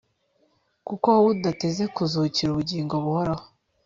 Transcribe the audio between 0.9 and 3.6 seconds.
wowe udateze kuzukira ubugingo buhoraho